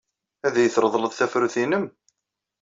Ad 0.45 0.55
iyi-treḍleḍ 0.57 1.13
tafrut-nnem? 1.15 1.85